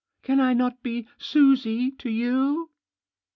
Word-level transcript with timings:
"Can 0.23 0.39
I 0.39 0.53
not 0.53 0.81
be 0.81 1.07
Susie 1.19 1.91
to 1.91 2.09
you 2.09 2.71